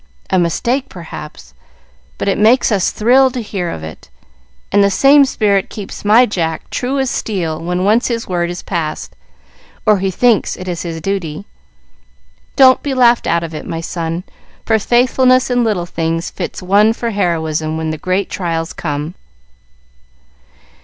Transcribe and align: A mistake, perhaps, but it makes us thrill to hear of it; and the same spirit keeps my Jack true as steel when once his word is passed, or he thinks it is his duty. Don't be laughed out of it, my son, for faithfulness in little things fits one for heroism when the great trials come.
A 0.31 0.39
mistake, 0.39 0.89
perhaps, 0.89 1.53
but 2.17 2.27
it 2.27 2.39
makes 2.39 2.71
us 2.71 2.89
thrill 2.89 3.29
to 3.29 3.39
hear 3.39 3.69
of 3.69 3.83
it; 3.83 4.09
and 4.71 4.83
the 4.83 4.89
same 4.89 5.25
spirit 5.25 5.69
keeps 5.69 6.03
my 6.03 6.25
Jack 6.25 6.67
true 6.71 6.97
as 6.97 7.11
steel 7.11 7.61
when 7.63 7.83
once 7.85 8.07
his 8.07 8.27
word 8.27 8.49
is 8.49 8.63
passed, 8.63 9.15
or 9.85 9.99
he 9.99 10.09
thinks 10.09 10.55
it 10.55 10.67
is 10.67 10.81
his 10.81 11.01
duty. 11.01 11.45
Don't 12.55 12.81
be 12.81 12.95
laughed 12.95 13.27
out 13.27 13.43
of 13.43 13.53
it, 13.53 13.67
my 13.67 13.79
son, 13.79 14.23
for 14.65 14.79
faithfulness 14.79 15.51
in 15.51 15.63
little 15.63 15.85
things 15.85 16.31
fits 16.31 16.63
one 16.63 16.93
for 16.93 17.11
heroism 17.11 17.77
when 17.77 17.91
the 17.91 17.97
great 17.99 18.27
trials 18.31 18.73
come. 18.73 19.13